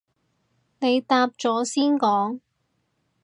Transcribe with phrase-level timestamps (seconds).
[0.79, 2.39] 你答咗先講